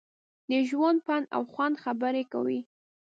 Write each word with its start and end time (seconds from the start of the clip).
د 0.49 0.51
ژوند، 0.69 0.99
پند 1.05 1.25
او 1.35 1.41
خوند 1.51 1.75
خبرې 1.83 2.23
کوي. 2.33 2.59